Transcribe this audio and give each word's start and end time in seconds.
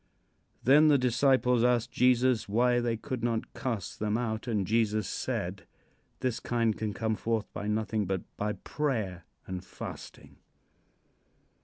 '"Then 0.63 0.87
the 0.87 0.97
disciples 0.97 1.63
asked 1.63 1.91
Jesus 1.91 2.49
why 2.49 2.79
they 2.79 2.97
could 2.97 3.23
not 3.23 3.53
cast 3.53 3.99
them 3.99 4.17
out, 4.17 4.47
and 4.47 4.65
Jesus 4.65 5.07
said: 5.07 5.67
"This 6.21 6.39
kind 6.39 6.75
can 6.75 6.91
come 6.91 7.15
forth 7.15 7.45
by 7.53 7.67
nothing 7.67 8.07
but 8.07 8.23
by 8.35 8.53
prayer 8.53 9.25
and 9.45 9.63
fasting." 9.63 10.37